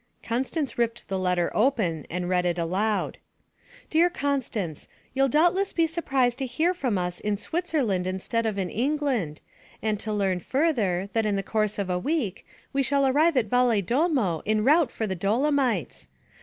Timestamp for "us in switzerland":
6.97-8.07